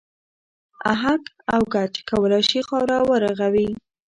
[0.93, 1.23] اهک
[1.53, 3.69] او ګچ کولای شي خاوره و رغوي.